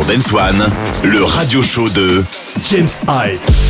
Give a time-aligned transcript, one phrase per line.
[0.00, 0.68] Sur Dance One,
[1.04, 2.24] le radio show de
[2.62, 3.69] James Hype.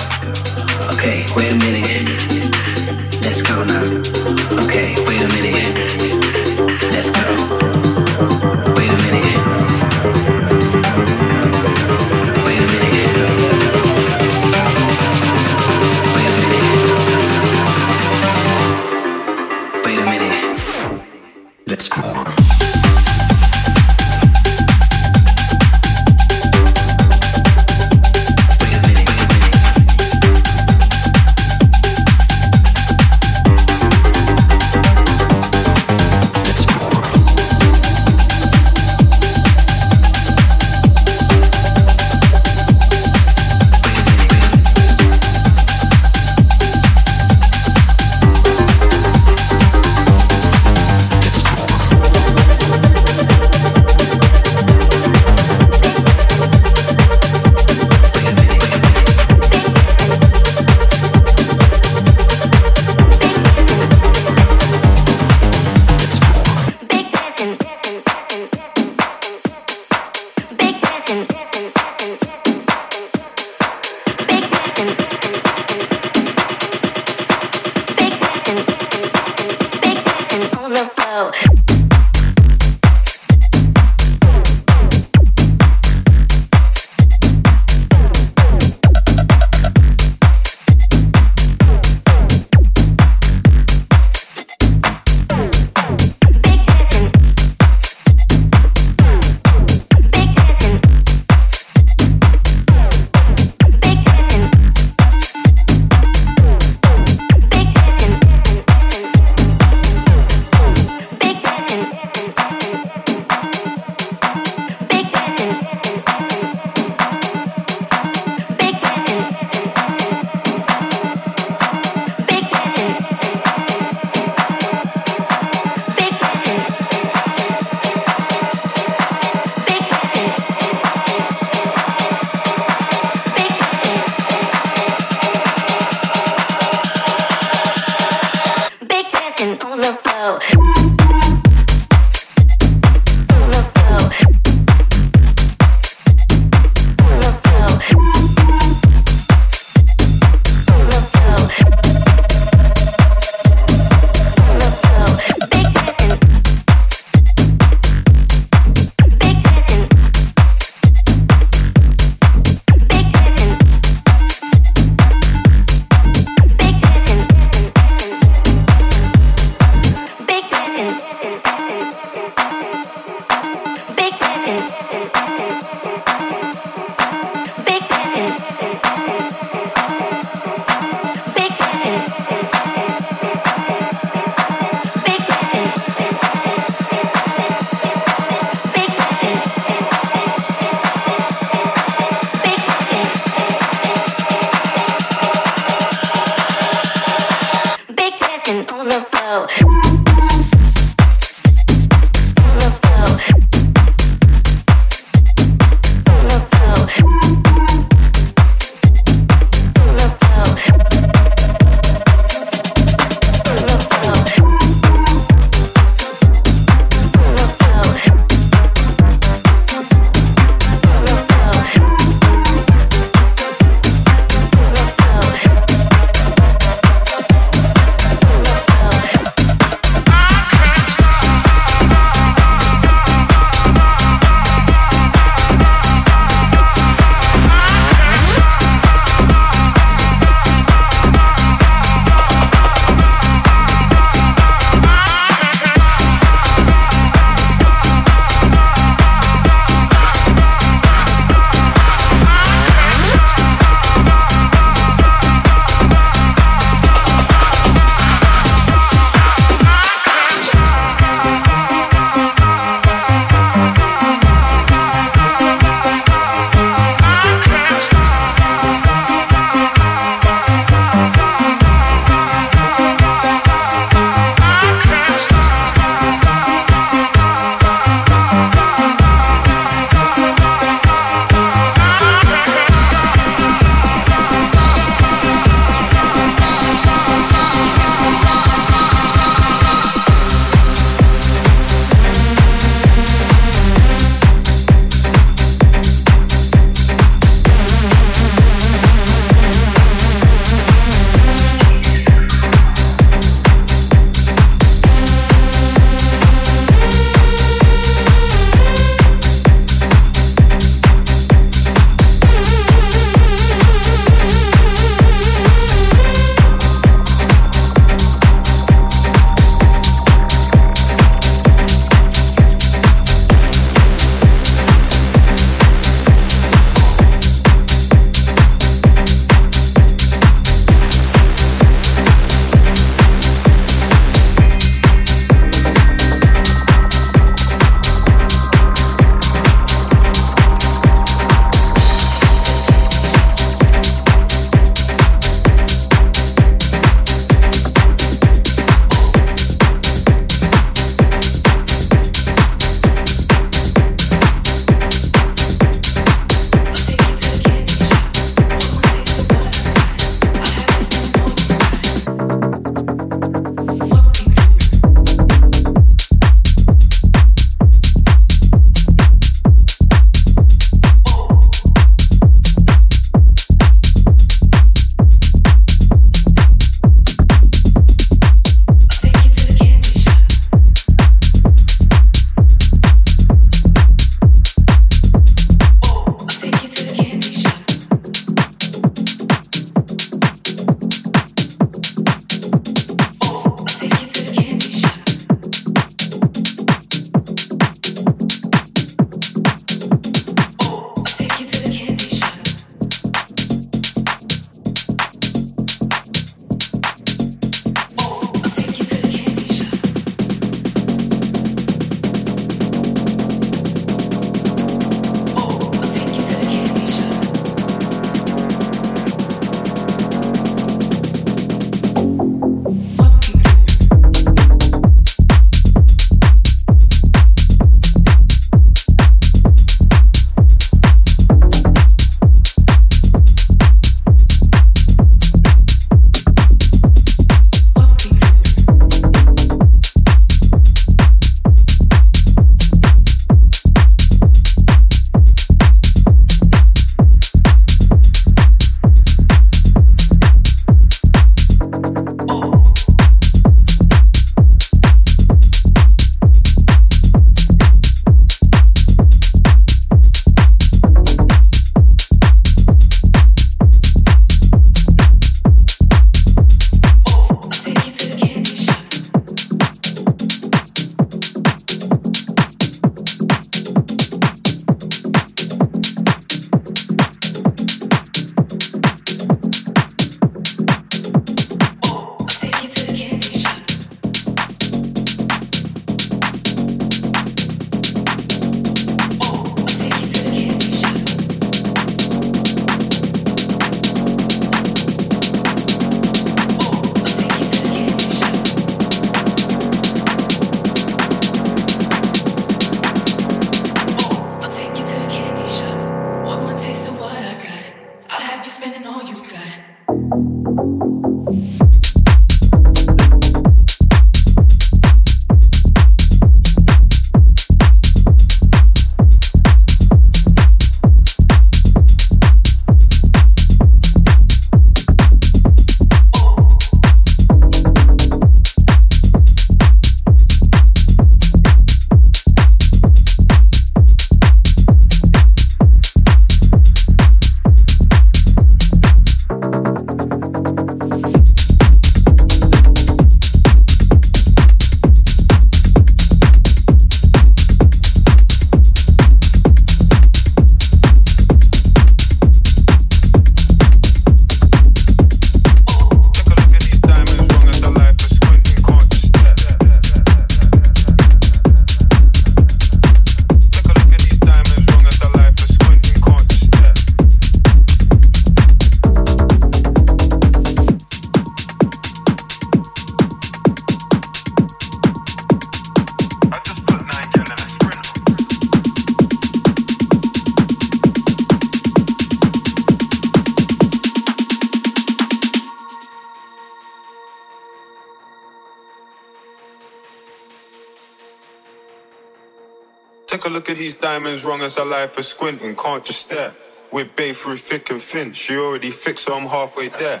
[593.12, 596.32] Take a look at these diamonds, wrong as a life for squinting, can't just stare.
[596.72, 598.14] We're bay through thick and thin.
[598.14, 600.00] She already fixed, so I'm halfway there.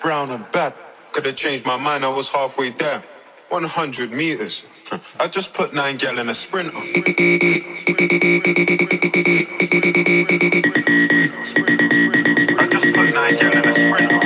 [0.00, 0.72] Brown and bad,
[1.10, 3.02] could've changed my mind, I was halfway there.
[3.48, 4.64] 100 meters.
[5.20, 6.70] I just put nine gal in a sprinter.
[6.76, 6.82] I
[12.70, 14.20] just put nine gal in a sprinter.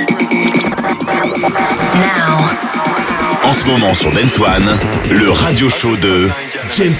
[1.95, 2.37] Now.
[3.43, 4.77] En ce moment sur Dance One,
[5.09, 6.29] le radio show de
[6.77, 6.95] James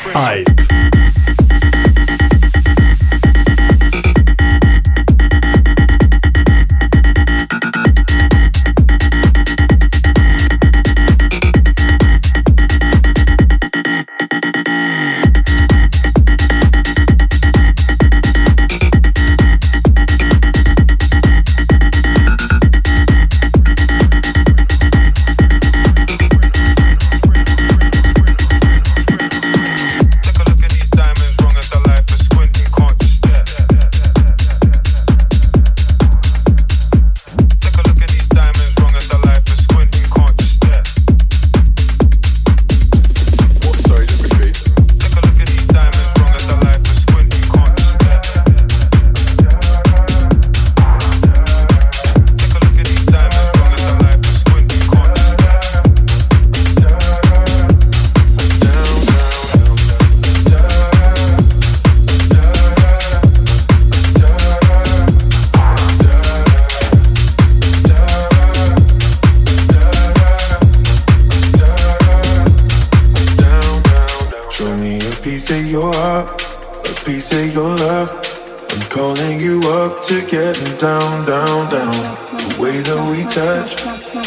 [80.80, 81.92] down, down, down.
[81.92, 83.76] The way that we touch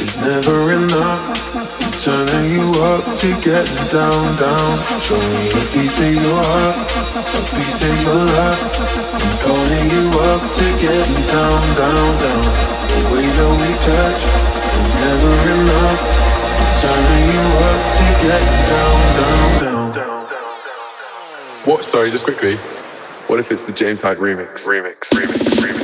[0.00, 1.22] is never enough.
[1.54, 4.72] I'm turning you up to get down, down.
[5.00, 8.60] Show me a piece of your heart, a piece of your love.
[9.14, 12.44] I'm calling you up to get down, down, down.
[12.88, 14.20] The way that we touch
[14.80, 16.00] is never enough.
[16.58, 20.24] I'm turning you up to get down, down, down.
[21.64, 21.84] What?
[21.84, 22.56] Sorry, just quickly.
[23.28, 24.66] What if it's the James Hype remix?
[24.66, 25.83] Remix, remix, remix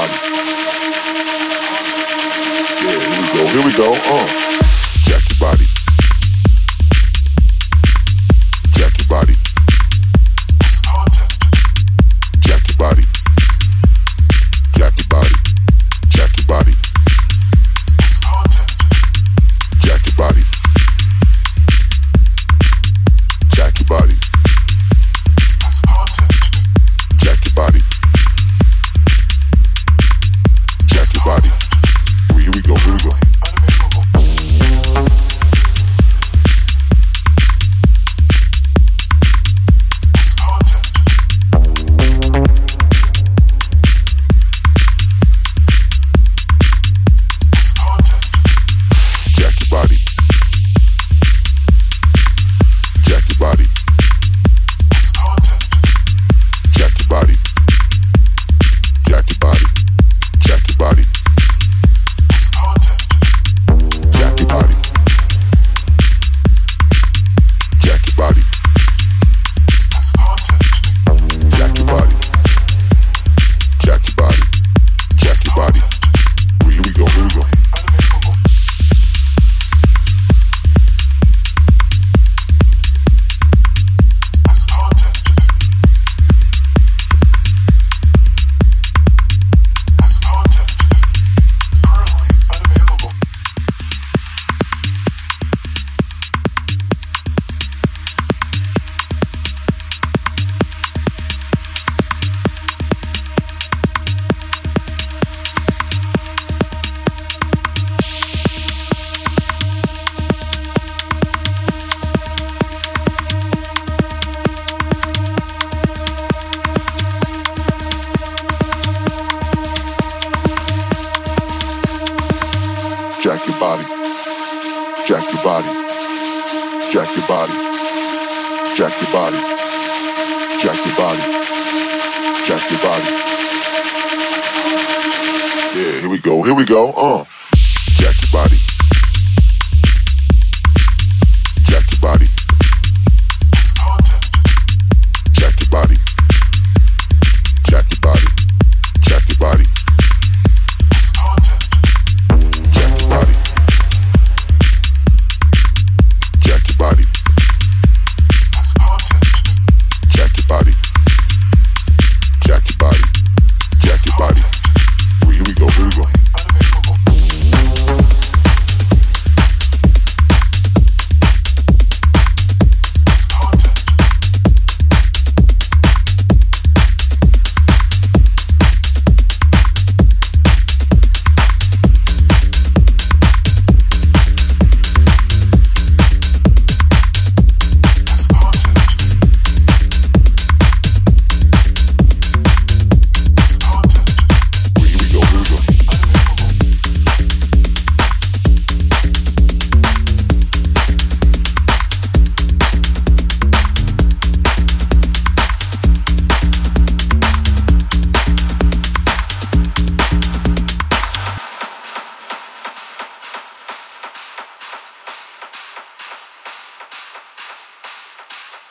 [0.00, 0.06] Yeah,
[2.88, 3.46] here we go.
[3.52, 3.92] Here we go.
[3.94, 4.59] Oh.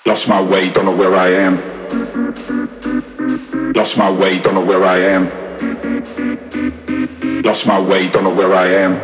[0.10, 1.62] Lost my way, don't know where I am.
[3.74, 5.30] Lost my way, don't know where I am.
[7.44, 8.98] Lost my way, don't know where I am.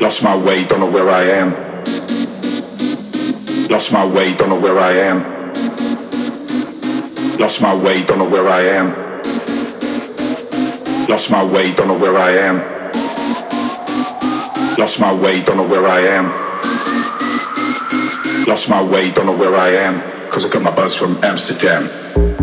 [0.00, 1.52] Lost my way, don't know where I am.
[3.68, 5.52] Lost my way, don't know where I am.
[7.38, 8.94] Lost my way, don't know where I am.
[11.06, 12.62] Lost my way, don't know where I am.
[14.78, 16.45] Lost my way, don't know where I am.
[18.46, 20.30] Lost my way, don't know where I am.
[20.30, 22.35] Cause I got my buzz from Amsterdam.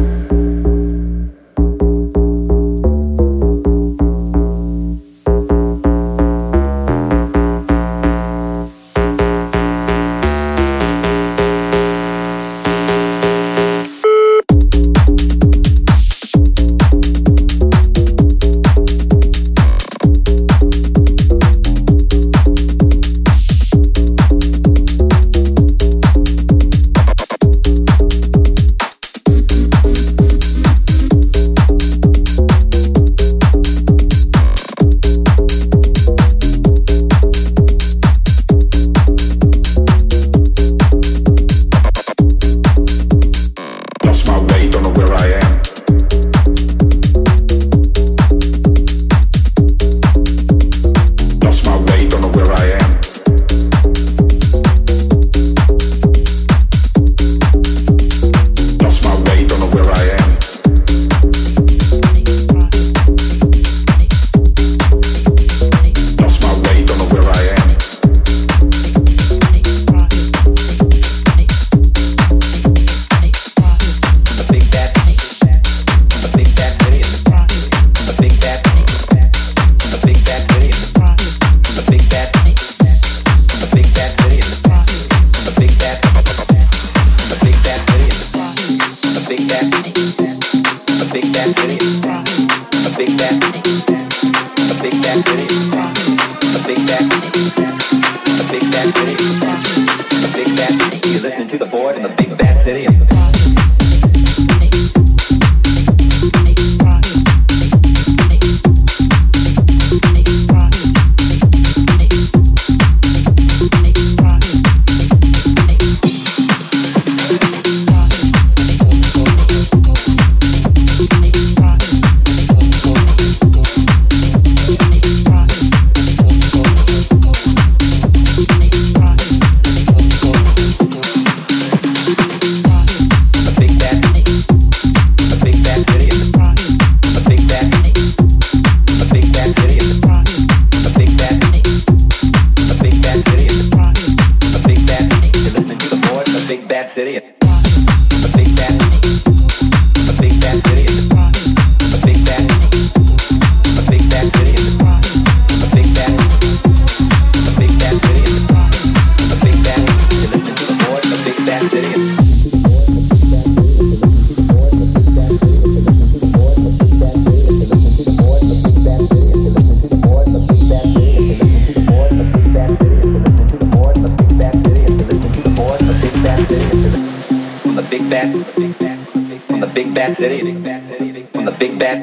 [180.14, 182.02] bad city, from the big bad,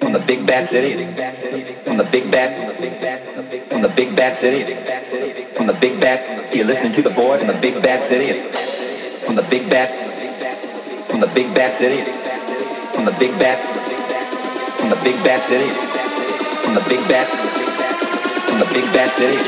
[0.00, 0.94] from the big bad city,
[1.84, 4.64] from the big bad, from the big bad city,
[5.54, 6.54] from the big bad.
[6.54, 8.32] You're listening to the boy from the big bad city,
[9.26, 9.88] from the big bad,
[11.10, 12.02] from the big bad city,
[12.94, 13.58] from the big bad,
[14.78, 15.68] from the big bad city,
[16.64, 17.26] from the big bad,
[18.48, 19.38] from the big bad city,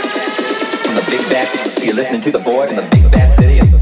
[0.84, 1.48] from the big bad.
[1.84, 3.77] You're listening to the boy from the big bad city.